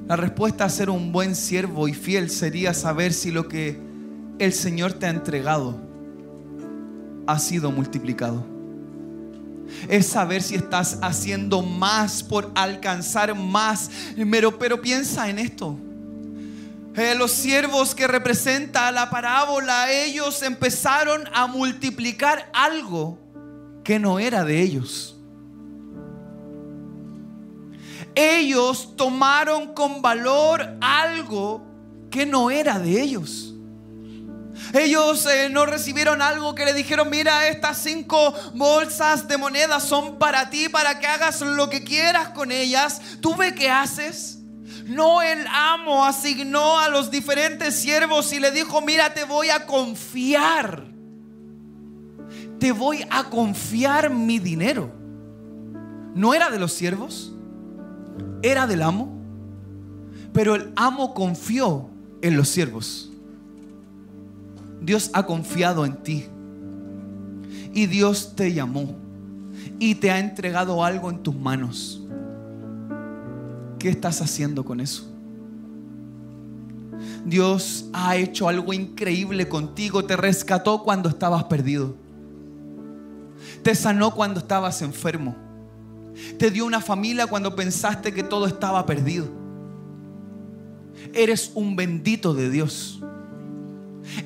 [0.07, 3.79] La respuesta a ser un buen siervo y fiel sería saber si lo que
[4.39, 5.79] el Señor te ha entregado
[7.25, 8.52] ha sido multiplicado
[9.89, 13.89] es saber si estás haciendo más por alcanzar más.
[14.31, 15.77] Pero, pero piensa en esto.
[16.95, 23.17] Eh, los siervos que representa la parábola, ellos empezaron a multiplicar algo
[23.83, 25.15] que no era de ellos.
[28.15, 31.63] Ellos tomaron con valor algo
[32.11, 33.52] que no era de ellos.
[34.73, 40.17] Ellos eh, no recibieron algo que le dijeron, mira, estas cinco bolsas de monedas son
[40.19, 43.01] para ti, para que hagas lo que quieras con ellas.
[43.21, 44.39] ¿Tú ve qué haces?
[44.85, 49.65] No el amo asignó a los diferentes siervos y le dijo, mira, te voy a
[49.65, 50.85] confiar.
[52.59, 54.91] Te voy a confiar mi dinero.
[56.15, 57.33] No era de los siervos,
[58.41, 59.21] era del amo.
[60.33, 61.89] Pero el amo confió
[62.21, 63.12] en los siervos.
[64.83, 66.25] Dios ha confiado en ti.
[67.73, 68.95] Y Dios te llamó.
[69.79, 72.01] Y te ha entregado algo en tus manos.
[73.79, 75.09] ¿Qué estás haciendo con eso?
[77.25, 80.03] Dios ha hecho algo increíble contigo.
[80.05, 81.95] Te rescató cuando estabas perdido.
[83.61, 85.35] Te sanó cuando estabas enfermo.
[86.37, 89.27] Te dio una familia cuando pensaste que todo estaba perdido.
[91.13, 93.02] Eres un bendito de Dios.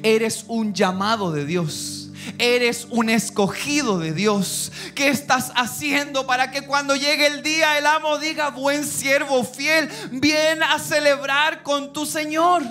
[0.03, 2.09] Eres un llamado de Dios.
[2.37, 4.71] Eres un escogido de Dios.
[4.95, 9.89] ¿Qué estás haciendo para que cuando llegue el día el amo diga, buen siervo fiel,
[10.11, 12.63] ven a celebrar con tu Señor?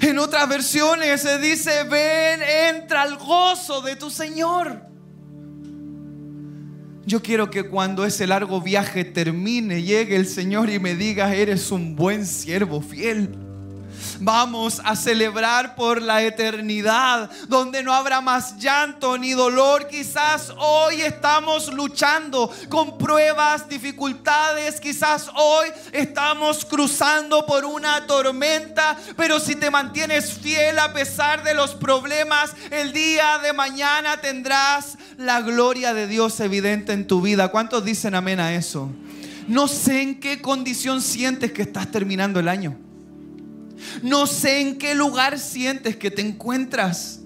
[0.00, 2.40] En otras versiones se dice, ven,
[2.76, 4.82] entra al gozo de tu Señor.
[7.06, 11.70] Yo quiero que cuando ese largo viaje termine, llegue el Señor y me diga, eres
[11.70, 13.47] un buen siervo fiel.
[14.20, 19.88] Vamos a celebrar por la eternidad, donde no habrá más llanto ni dolor.
[19.88, 24.80] Quizás hoy estamos luchando con pruebas, dificultades.
[24.80, 28.96] Quizás hoy estamos cruzando por una tormenta.
[29.16, 34.98] Pero si te mantienes fiel a pesar de los problemas, el día de mañana tendrás
[35.16, 37.48] la gloria de Dios evidente en tu vida.
[37.48, 38.90] ¿Cuántos dicen amén a eso?
[39.46, 42.87] No sé en qué condición sientes que estás terminando el año.
[44.02, 47.20] No sé en qué lugar sientes que te encuentras.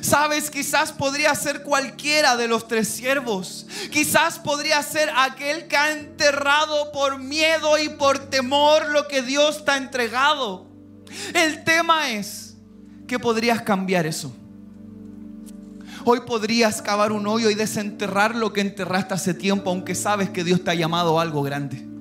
[0.00, 3.66] Sabes, quizás podría ser cualquiera de los tres siervos.
[3.90, 9.64] Quizás podría ser aquel que ha enterrado por miedo y por temor lo que Dios
[9.64, 10.66] te ha entregado.
[11.34, 12.56] El tema es
[13.06, 14.32] que podrías cambiar eso.
[16.04, 20.42] Hoy podrías cavar un hoyo y desenterrar lo que enterraste hace tiempo, aunque sabes que
[20.42, 21.91] Dios te ha llamado a algo grande.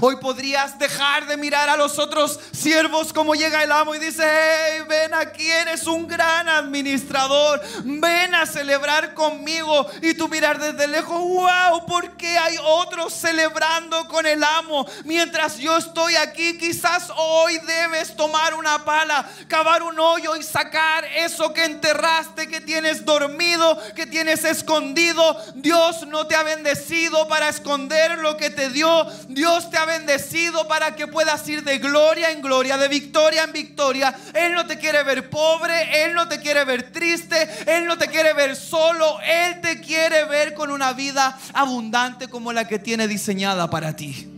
[0.00, 4.22] Hoy podrías dejar de mirar a los otros siervos como llega el amo y dice,
[4.24, 9.86] hey, ven aquí, eres un gran administrador, ven a celebrar conmigo.
[10.00, 14.86] Y tú mirar desde lejos, wow, ¿por qué hay otros celebrando con el amo?
[15.04, 21.04] Mientras yo estoy aquí, quizás hoy debes tomar una pala, cavar un hoyo y sacar
[21.04, 25.36] eso que enterraste, que tienes dormido, que tienes escondido.
[25.54, 29.06] Dios no te ha bendecido para esconder lo que te dio.
[29.28, 33.52] Dios te ha bendecido para que puedas ir de gloria en gloria, de victoria en
[33.52, 34.14] victoria.
[34.34, 38.08] Él no te quiere ver pobre, Él no te quiere ver triste, Él no te
[38.08, 43.08] quiere ver solo, Él te quiere ver con una vida abundante como la que tiene
[43.08, 44.28] diseñada para ti.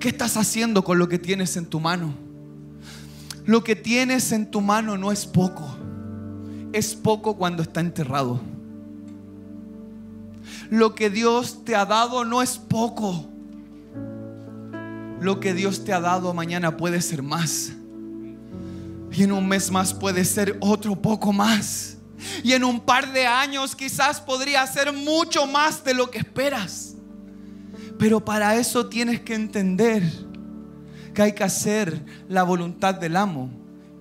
[0.00, 2.14] ¿Qué estás haciendo con lo que tienes en tu mano?
[3.44, 5.76] Lo que tienes en tu mano no es poco.
[6.72, 8.40] Es poco cuando está enterrado.
[10.70, 13.28] Lo que Dios te ha dado no es poco.
[15.20, 17.72] Lo que Dios te ha dado mañana puede ser más.
[19.10, 21.96] Y en un mes más puede ser otro poco más.
[22.42, 26.94] Y en un par de años quizás podría ser mucho más de lo que esperas.
[27.98, 30.02] Pero para eso tienes que entender
[31.14, 33.50] que hay que hacer la voluntad del amo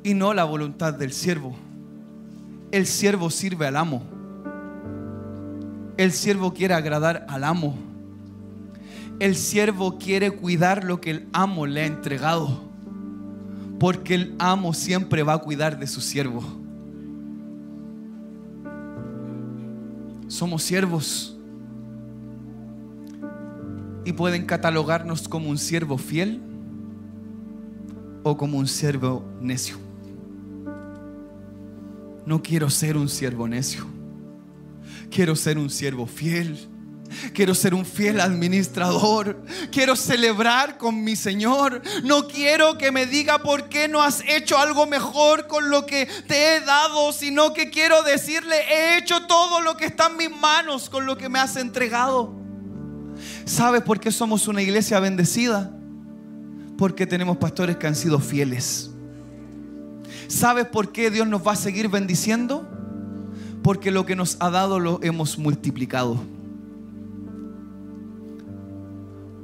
[0.03, 1.55] y no la voluntad del siervo.
[2.71, 4.16] El siervo sirve al amo.
[5.97, 7.75] El siervo quiere agradar al amo.
[9.19, 12.61] El siervo quiere cuidar lo que el amo le ha entregado.
[13.79, 16.43] Porque el amo siempre va a cuidar de su siervo.
[20.27, 21.35] Somos siervos.
[24.05, 26.41] Y pueden catalogarnos como un siervo fiel
[28.21, 29.77] o como un siervo necio.
[32.25, 33.96] No quiero ser un siervo necio.
[35.09, 36.69] Quiero ser un siervo fiel.
[37.33, 39.43] Quiero ser un fiel administrador.
[39.71, 41.81] Quiero celebrar con mi Señor.
[42.03, 46.07] No quiero que me diga por qué no has hecho algo mejor con lo que
[46.27, 50.31] te he dado, sino que quiero decirle, he hecho todo lo que está en mis
[50.31, 52.35] manos con lo que me has entregado.
[53.45, 55.71] ¿Sabes por qué somos una iglesia bendecida?
[56.77, 58.91] Porque tenemos pastores que han sido fieles.
[60.27, 62.76] ¿Sabes por qué Dios nos va a seguir bendiciendo?
[63.67, 66.21] Porque lo que nos ha dado lo hemos multiplicado.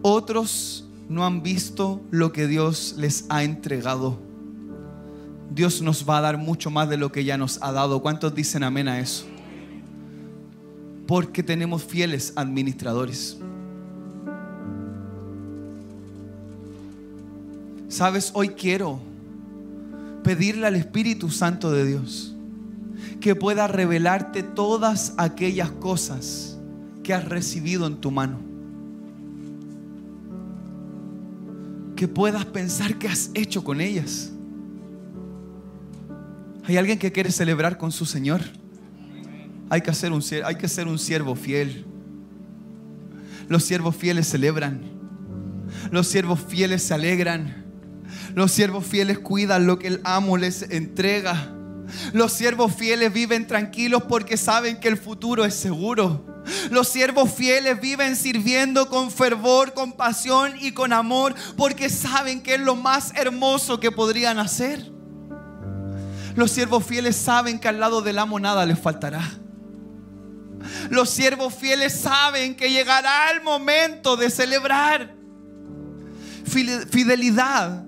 [0.01, 4.17] Otros no han visto lo que Dios les ha entregado.
[5.53, 8.01] Dios nos va a dar mucho más de lo que ya nos ha dado.
[8.01, 9.25] ¿Cuántos dicen amén a eso?
[11.05, 13.37] Porque tenemos fieles administradores.
[17.89, 19.01] Sabes, hoy quiero
[20.23, 22.32] pedirle al Espíritu Santo de Dios
[23.19, 26.57] que pueda revelarte todas aquellas cosas
[27.03, 28.53] que has recibido en tu mano.
[32.03, 34.31] que puedas pensar qué has hecho con ellas.
[36.65, 38.41] Hay alguien que quiere celebrar con su Señor.
[39.69, 41.85] Hay que, hacer un, hay que ser un siervo fiel.
[43.47, 44.81] Los siervos fieles celebran.
[45.91, 47.63] Los siervos fieles se alegran.
[48.35, 51.52] Los siervos fieles cuidan lo que el amo les entrega.
[52.11, 56.25] Los siervos fieles viven tranquilos porque saben que el futuro es seguro.
[56.69, 62.55] Los siervos fieles viven sirviendo con fervor, con pasión y con amor porque saben que
[62.55, 64.91] es lo más hermoso que podrían hacer.
[66.35, 69.23] Los siervos fieles saben que al lado del amo nada les faltará.
[70.89, 75.15] Los siervos fieles saben que llegará el momento de celebrar.
[76.45, 77.85] Fidelidad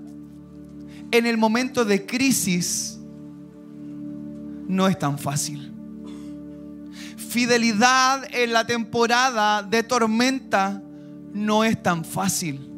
[1.12, 2.95] en el momento de crisis
[4.67, 5.71] no es tan fácil.
[7.17, 10.82] Fidelidad en la temporada de tormenta
[11.34, 12.71] no es tan fácil.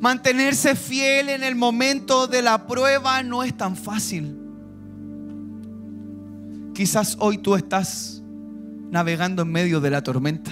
[0.00, 4.36] Mantenerse fiel en el momento de la prueba no es tan fácil.
[6.74, 8.22] Quizás hoy tú estás
[8.90, 10.50] navegando en medio de la tormenta.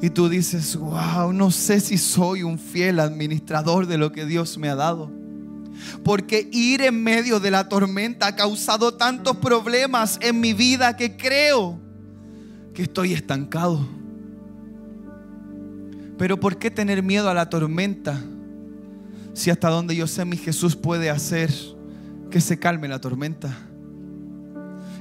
[0.00, 4.58] Y tú dices, wow, no sé si soy un fiel administrador de lo que Dios
[4.58, 5.10] me ha dado.
[6.04, 11.16] Porque ir en medio de la tormenta ha causado tantos problemas en mi vida que
[11.16, 11.78] creo
[12.74, 13.86] que estoy estancado.
[16.18, 18.22] Pero ¿por qué tener miedo a la tormenta
[19.34, 21.50] si hasta donde yo sé mi Jesús puede hacer
[22.30, 23.56] que se calme la tormenta?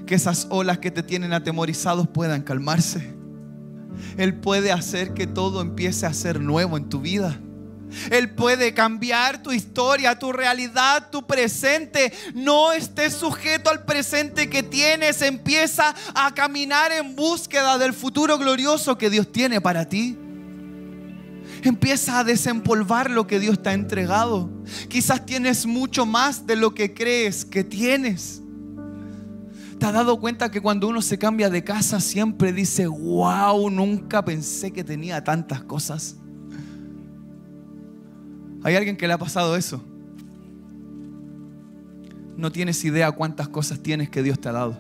[0.05, 3.13] Que esas olas que te tienen atemorizados puedan calmarse.
[4.17, 7.39] Él puede hacer que todo empiece a ser nuevo en tu vida.
[8.11, 12.13] Él puede cambiar tu historia, tu realidad, tu presente.
[12.33, 15.21] No estés sujeto al presente que tienes.
[15.21, 20.17] Empieza a caminar en búsqueda del futuro glorioso que Dios tiene para ti.
[21.63, 24.49] Empieza a desempolvar lo que Dios te ha entregado.
[24.87, 28.41] Quizás tienes mucho más de lo que crees que tienes.
[29.79, 34.23] ¿Te has dado cuenta que cuando uno se cambia de casa siempre dice, wow, nunca
[34.23, 36.17] pensé que tenía tantas cosas?
[38.65, 39.79] ¿Hay alguien que le ha pasado eso?
[42.35, 44.75] No tienes idea cuántas cosas tienes que Dios te ha dado.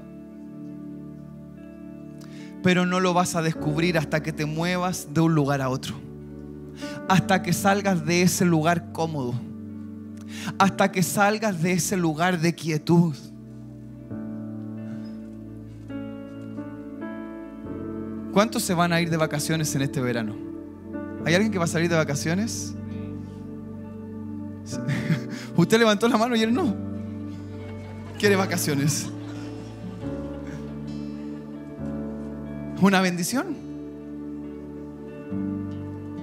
[2.63, 5.95] Pero no lo vas a descubrir hasta que te muevas de un lugar a otro.
[7.07, 9.35] Hasta que salgas de ese lugar cómodo.
[10.57, 13.15] Hasta que salgas de ese lugar de quietud
[18.35, 20.35] ¿Cuántos se van a ir de vacaciones en este verano?
[21.23, 22.74] ¿Hay alguien que va a salir de vacaciones?
[25.55, 26.75] Usted levantó la mano y él no.
[28.19, 29.07] Quiere vacaciones.
[32.81, 33.55] Una bendición.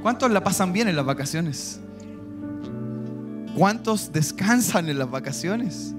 [0.02, 1.80] ¿Cuántos la pasan bien en las vacaciones?
[3.54, 5.94] ¿Cuántos descansan en las vacaciones?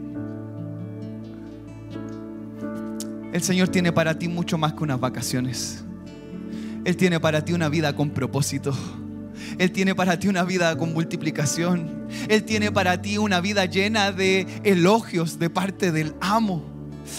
[3.32, 5.84] El Señor tiene para ti mucho más que unas vacaciones.
[6.84, 8.76] Él tiene para ti una vida con propósito.
[9.58, 12.03] Él tiene para ti una vida con multiplicación.
[12.28, 16.73] Él tiene para ti una vida llena de elogios de parte del amo.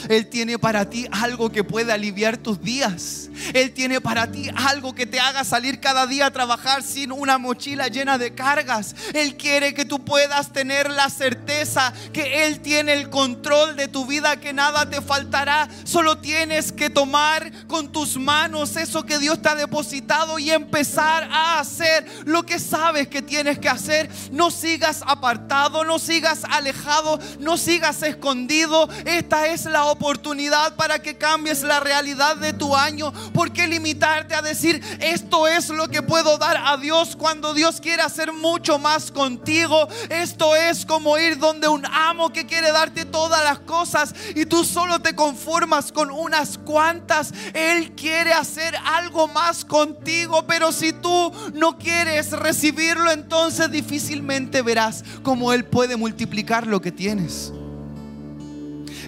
[0.09, 3.31] Él tiene para ti algo que puede aliviar tus días.
[3.53, 7.39] Él tiene para ti algo que te haga salir cada día a trabajar sin una
[7.39, 8.95] mochila llena de cargas.
[9.13, 14.07] Él quiere que tú puedas tener la certeza que Él tiene el control de tu
[14.07, 15.69] vida, que nada te faltará.
[15.85, 21.29] Solo tienes que tomar con tus manos eso que Dios te ha depositado y empezar
[21.31, 24.09] a hacer lo que sabes que tienes que hacer.
[24.31, 28.89] No sigas apartado, no sigas alejado, no sigas escondido.
[29.05, 33.13] Esta es la oportunidad para que cambies la realidad de tu año.
[33.33, 37.81] ¿Por qué limitarte a decir, esto es lo que puedo dar a Dios cuando Dios
[37.81, 39.89] quiere hacer mucho más contigo?
[40.09, 44.65] Esto es como ir donde un amo que quiere darte todas las cosas y tú
[44.65, 47.33] solo te conformas con unas cuantas.
[47.53, 55.05] Él quiere hacer algo más contigo, pero si tú no quieres recibirlo, entonces difícilmente verás
[55.23, 57.53] cómo Él puede multiplicar lo que tienes.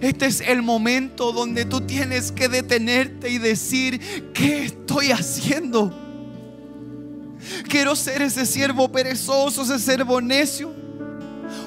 [0.00, 5.92] Este es el momento donde tú tienes que detenerte y decir, ¿qué estoy haciendo?
[7.68, 10.72] Quiero ser ese siervo perezoso, ese siervo necio.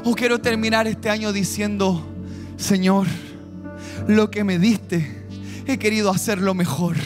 [0.04, 2.06] O quiero terminar este año diciendo,
[2.58, 3.08] Señor,
[4.08, 5.26] lo que me diste,
[5.66, 6.98] he querido hacerlo mejor.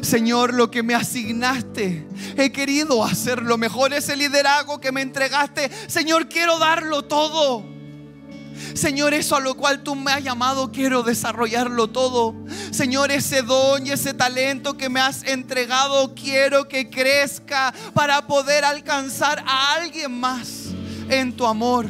[0.00, 2.06] Señor, lo que me asignaste,
[2.36, 3.92] he querido hacerlo mejor.
[3.92, 7.77] Ese liderazgo que me entregaste, Señor, quiero darlo todo.
[8.74, 12.34] Señor, eso a lo cual tú me has llamado, quiero desarrollarlo todo.
[12.70, 18.64] Señor, ese don y ese talento que me has entregado, quiero que crezca para poder
[18.64, 20.66] alcanzar a alguien más
[21.08, 21.86] en tu amor.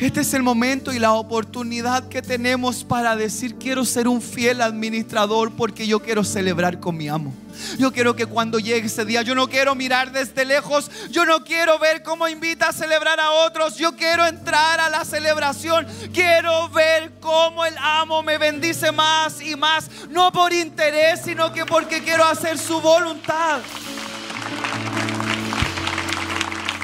[0.00, 4.62] Este es el momento y la oportunidad que tenemos para decir, quiero ser un fiel
[4.62, 7.34] administrador porque yo quiero celebrar con mi amo.
[7.78, 11.44] Yo quiero que cuando llegue ese día, yo no quiero mirar desde lejos, yo no
[11.44, 16.70] quiero ver cómo invita a celebrar a otros, yo quiero entrar a la celebración, quiero
[16.70, 22.02] ver cómo el amo me bendice más y más, no por interés, sino que porque
[22.02, 23.60] quiero hacer su voluntad.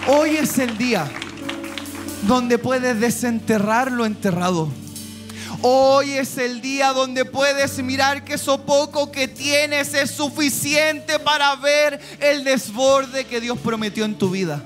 [0.07, 1.11] Hoy es el día
[2.27, 4.69] donde puedes desenterrar lo enterrado.
[5.63, 11.55] Hoy es el día donde puedes mirar que eso poco que tienes es suficiente para
[11.57, 14.61] ver el desborde que Dios prometió en tu vida.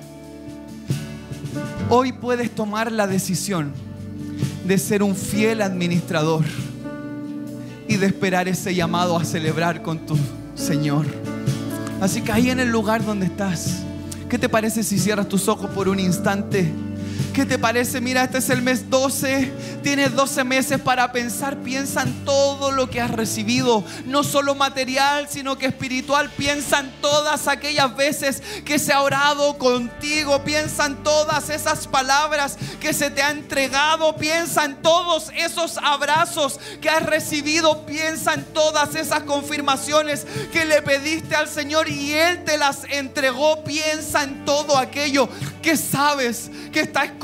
[1.90, 3.72] Hoy puedes tomar la decisión
[4.64, 6.44] de ser un fiel administrador
[7.88, 10.16] y de esperar ese llamado a celebrar con tu
[10.54, 11.06] Señor.
[12.00, 13.82] Así que ahí en el lugar donde estás,
[14.28, 16.72] ¿qué te parece si cierras tus ojos por un instante?
[17.34, 18.00] ¿Qué te parece?
[18.00, 19.52] Mira, este es el mes 12.
[19.82, 21.58] Tienes 12 meses para pensar.
[21.58, 23.84] Piensa en todo lo que has recibido.
[24.04, 26.28] No solo material, sino que espiritual.
[26.30, 30.42] Piensa en todas aquellas veces que se ha orado contigo.
[30.42, 34.16] Piensa en todas esas palabras que se te ha entregado.
[34.16, 37.86] Piensa en todos esos abrazos que has recibido.
[37.86, 43.62] Piensa en todas esas confirmaciones que le pediste al Señor y Él te las entregó.
[43.62, 45.28] Piensa en todo aquello
[45.62, 47.20] que sabes que está escondido,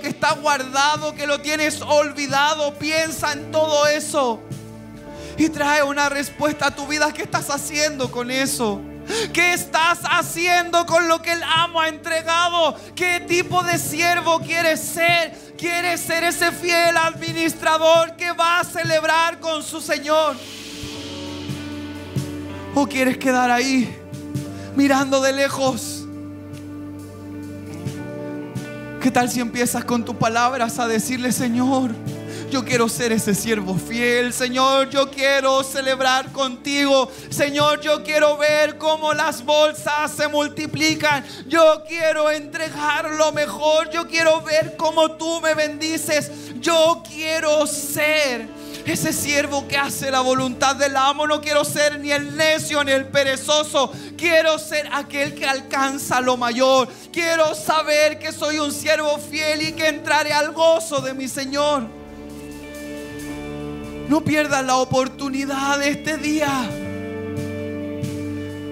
[0.00, 2.74] que está guardado, que lo tienes olvidado.
[2.74, 4.40] Piensa en todo eso
[5.38, 7.12] y trae una respuesta a tu vida.
[7.12, 8.80] ¿Qué estás haciendo con eso?
[9.32, 12.76] ¿Qué estás haciendo con lo que el amo ha entregado?
[12.94, 15.32] ¿Qué tipo de siervo quieres ser?
[15.56, 20.36] ¿Quieres ser ese fiel administrador que va a celebrar con su Señor?
[22.74, 23.98] ¿O quieres quedar ahí
[24.76, 26.01] mirando de lejos?
[29.02, 31.90] ¿Qué tal si empiezas con tus palabras a decirle, Señor,
[32.52, 34.32] yo quiero ser ese siervo fiel.
[34.32, 37.10] Señor, yo quiero celebrar contigo.
[37.28, 41.24] Señor, yo quiero ver cómo las bolsas se multiplican.
[41.48, 43.90] Yo quiero entregar lo mejor.
[43.90, 46.30] Yo quiero ver cómo tú me bendices.
[46.60, 48.46] Yo quiero ser
[48.86, 51.26] ese siervo que hace la voluntad del amo.
[51.26, 53.92] No quiero ser ni el necio ni el perezoso.
[54.16, 56.88] Quiero ser aquel que alcanza lo mayor.
[57.12, 61.84] Quiero saber que soy un siervo fiel y que entraré al gozo de mi Señor.
[64.08, 66.68] No pierdas la oportunidad de este día.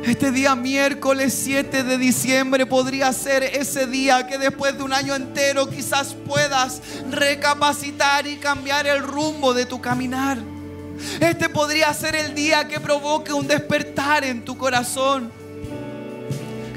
[0.04, 5.14] Este día miércoles 7 de diciembre podría ser ese día que después de un año
[5.14, 6.80] entero quizás puedas
[7.10, 10.38] recapacitar y cambiar el rumbo de tu caminar.
[11.20, 15.30] Este podría ser el día que provoque un despertar en tu corazón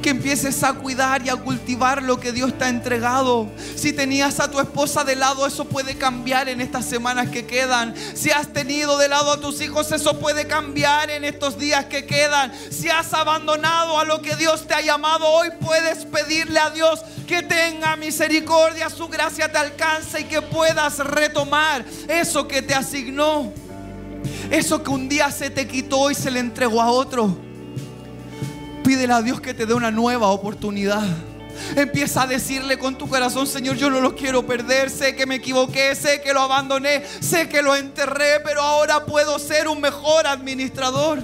[0.04, 3.50] que empieces a cuidar y a cultivar lo que Dios te ha entregado.
[3.76, 7.96] Si tenías a tu esposa de lado, eso puede cambiar en estas semanas que quedan.
[8.14, 12.06] Si has tenido de lado a tus hijos, eso puede cambiar en estos días que
[12.06, 12.52] quedan.
[12.70, 17.00] Si has abandonado a lo que Dios te ha llamado, hoy puedes pedirle a Dios
[17.26, 23.54] que tenga misericordia, su gracia te alcance y que puedas retomar eso que te asignó.
[24.52, 27.53] Eso que un día se te quitó y se le entregó a otro.
[28.84, 31.04] Pídele a Dios que te dé una nueva oportunidad.
[31.76, 34.90] Empieza a decirle con tu corazón, Señor, yo no lo quiero perder.
[34.90, 39.40] Sé que me equivoqué, sé que lo abandoné, sé que lo enterré, pero ahora puedo
[39.40, 41.24] ser un mejor administrador.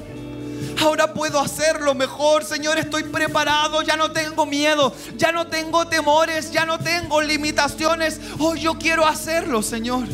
[0.81, 6.51] Ahora puedo hacerlo mejor, Señor, estoy preparado, ya no tengo miedo, ya no tengo temores,
[6.51, 8.21] ya no tengo limitaciones.
[8.39, 10.07] Hoy yo quiero hacerlo, Señor.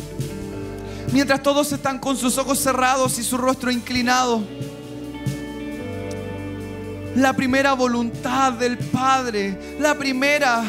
[1.12, 4.42] Mientras todos están con sus ojos cerrados y su rostro inclinado
[7.16, 10.62] la primera voluntad del Padre, la primera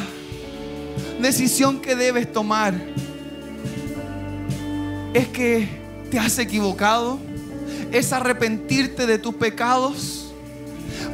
[1.19, 2.73] decisión que debes tomar
[5.13, 5.67] es que
[6.09, 7.19] te has equivocado,
[7.91, 10.23] es arrepentirte de tus pecados.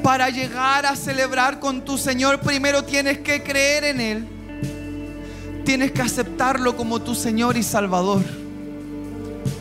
[0.04, 4.28] Para llegar a celebrar con tu Señor, primero tienes que creer en Él.
[5.66, 8.43] Tienes que aceptarlo como tu Señor y Salvador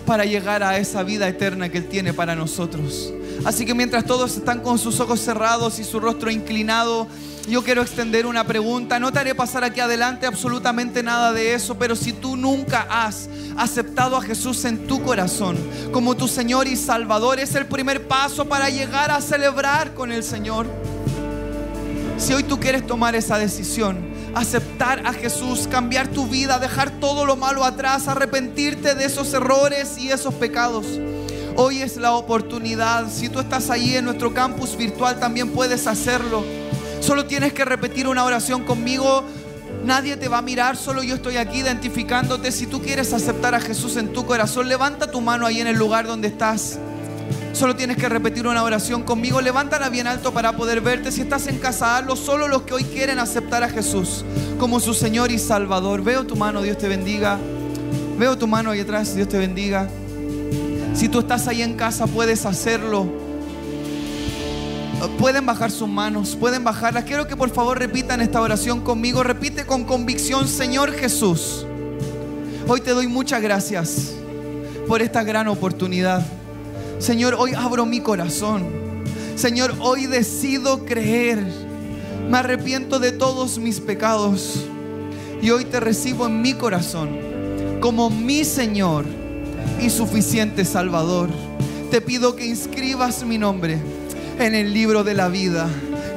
[0.06, 3.12] para llegar a esa vida eterna que Él tiene para nosotros.
[3.44, 7.08] Así que mientras todos están con sus ojos cerrados y su rostro inclinado,
[7.48, 9.00] yo quiero extender una pregunta.
[9.00, 13.28] No te haré pasar aquí adelante absolutamente nada de eso, pero si tú nunca has
[13.56, 15.56] aceptado a Jesús en tu corazón
[15.90, 20.22] como tu Señor y Salvador, es el primer paso para llegar a celebrar con el
[20.22, 20.66] Señor.
[22.16, 27.24] Si hoy tú quieres tomar esa decisión, aceptar a Jesús, cambiar tu vida, dejar todo
[27.24, 30.86] lo malo atrás, arrepentirte de esos errores y esos pecados.
[31.56, 33.10] Hoy es la oportunidad.
[33.10, 36.44] Si tú estás ahí en nuestro campus virtual, también puedes hacerlo.
[37.00, 39.24] Solo tienes que repetir una oración conmigo.
[39.84, 42.52] Nadie te va a mirar, solo yo estoy aquí identificándote.
[42.52, 45.76] Si tú quieres aceptar a Jesús en tu corazón, levanta tu mano ahí en el
[45.76, 46.78] lugar donde estás.
[47.53, 49.40] Solo tienes que repetir una oración conmigo.
[49.40, 51.12] Levántala bien alto para poder verte.
[51.12, 52.16] Si estás en casa, hazlo.
[52.16, 54.24] Solo los que hoy quieren aceptar a Jesús
[54.59, 56.03] como su Señor y Salvador.
[56.03, 57.38] Veo tu mano, Dios te bendiga.
[58.18, 59.88] Veo tu mano ahí atrás, Dios te bendiga.
[60.94, 63.07] Si tú estás ahí en casa, puedes hacerlo.
[65.18, 67.05] Pueden bajar sus manos, pueden bajarlas.
[67.05, 69.22] Quiero que por favor repitan esta oración conmigo.
[69.22, 71.66] Repite con convicción, Señor Jesús.
[72.66, 74.12] Hoy te doy muchas gracias
[74.86, 76.24] por esta gran oportunidad.
[77.03, 78.64] Señor, hoy abro mi corazón.
[79.34, 81.44] Señor, hoy decido creer.
[82.30, 84.61] Me arrepiento de todos mis pecados.
[85.42, 87.18] Y hoy te recibo en mi corazón
[87.80, 89.05] como mi Señor
[89.80, 91.28] y suficiente Salvador.
[91.90, 93.78] Te pido que inscribas mi nombre
[94.38, 95.68] en el libro de la vida.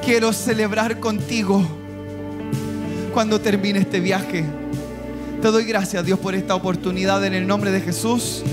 [0.04, 1.66] Quiero celebrar contigo
[3.12, 4.46] cuando termine este viaje.
[5.42, 8.44] Te doy gracias Dios por esta oportunidad en el nombre de Jesús.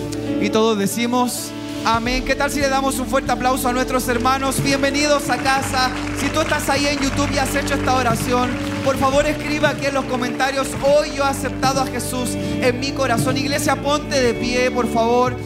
[0.41, 1.53] Y todos decimos,
[1.85, 2.25] amén.
[2.25, 4.63] ¿Qué tal si le damos un fuerte aplauso a nuestros hermanos?
[4.63, 5.91] Bienvenidos a casa.
[6.19, 8.51] Si tú estás ahí en YouTube y has hecho esta oración,
[8.85, 12.93] por favor escriba aquí en los comentarios, hoy yo he aceptado a Jesús en mi
[12.93, 13.37] corazón.
[13.37, 15.37] Iglesia, ponte de pie, por favor.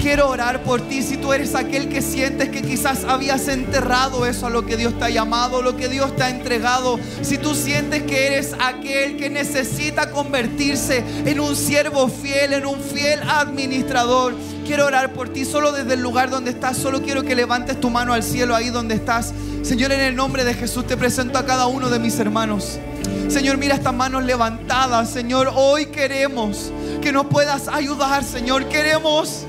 [0.00, 4.46] Quiero orar por ti si tú eres aquel que sientes que quizás habías enterrado eso
[4.46, 7.00] a lo que Dios te ha llamado, lo que Dios te ha entregado.
[7.22, 12.80] Si tú sientes que eres aquel que necesita convertirse en un siervo fiel, en un
[12.80, 14.34] fiel administrador.
[14.64, 16.76] Quiero orar por ti solo desde el lugar donde estás.
[16.76, 19.32] Solo quiero que levantes tu mano al cielo ahí donde estás.
[19.62, 22.78] Señor, en el nombre de Jesús te presento a cada uno de mis hermanos.
[23.28, 25.10] Señor, mira estas manos levantadas.
[25.10, 26.70] Señor, hoy queremos
[27.02, 28.22] que nos puedas ayudar.
[28.22, 29.47] Señor, queremos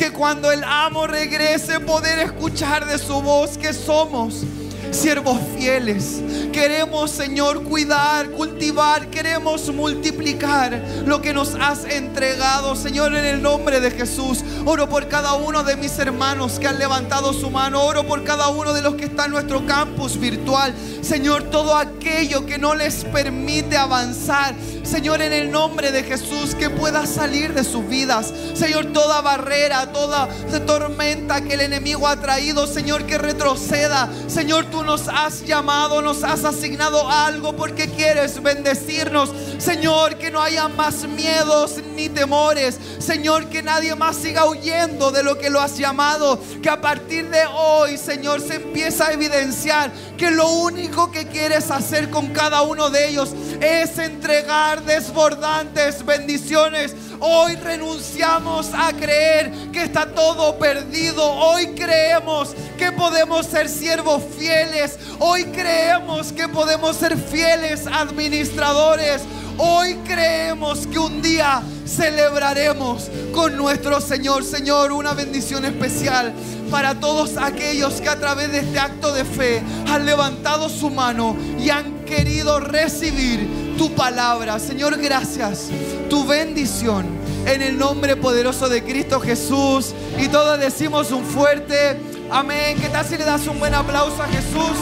[0.00, 4.44] que cuando el amo regrese poder escuchar de su voz que somos
[4.90, 6.20] siervos fieles.
[6.52, 13.80] Queremos, Señor, cuidar, cultivar, queremos multiplicar lo que nos has entregado, Señor, en el nombre
[13.80, 14.44] de Jesús.
[14.64, 18.48] Oro por cada uno de mis hermanos que han levantado su mano, oro por cada
[18.48, 20.74] uno de los que está en nuestro campus virtual.
[21.02, 26.68] Señor, todo aquello que no les permite avanzar, Señor, en el nombre de Jesús, que
[26.70, 28.32] pueda salir de sus vidas.
[28.54, 30.28] Señor, toda barrera, toda
[30.66, 34.08] tormenta que el enemigo ha traído, Señor, que retroceda.
[34.28, 39.30] Señor, nos has llamado, nos has asignado algo porque quieres bendecirnos.
[39.58, 42.78] Señor, que no haya más miedos temores.
[42.98, 46.40] Señor, que nadie más siga huyendo de lo que lo has llamado.
[46.62, 51.70] Que a partir de hoy, Señor, se empieza a evidenciar que lo único que quieres
[51.70, 53.30] hacer con cada uno de ellos
[53.60, 56.94] es entregar desbordantes bendiciones.
[57.20, 61.22] Hoy renunciamos a creer que está todo perdido.
[61.22, 64.98] Hoy creemos que podemos ser siervos fieles.
[65.18, 69.22] Hoy creemos que podemos ser fieles administradores.
[69.62, 74.42] Hoy creemos que un día celebraremos con nuestro Señor.
[74.42, 76.32] Señor, una bendición especial
[76.70, 81.36] para todos aquellos que a través de este acto de fe han levantado su mano
[81.58, 84.58] y han querido recibir tu palabra.
[84.58, 85.68] Señor, gracias.
[86.08, 87.04] Tu bendición
[87.44, 89.92] en el nombre poderoso de Cristo Jesús.
[90.18, 92.00] Y todos decimos un fuerte
[92.30, 92.78] amén.
[92.80, 94.78] ¿Qué tal si le das un buen aplauso a Jesús?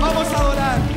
[0.00, 0.95] Vamos a adorar.